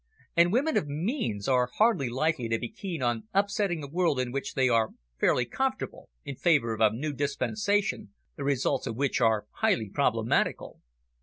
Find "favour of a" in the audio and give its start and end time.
6.35-6.89